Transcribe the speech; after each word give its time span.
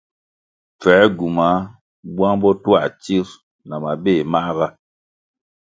Pfęr 0.79 1.05
gywumah 1.17 1.57
buang 2.15 2.37
botuah 2.41 2.85
tsir 3.01 3.27
na 3.67 3.75
mabéh 3.83 4.21
mahga. 4.31 4.67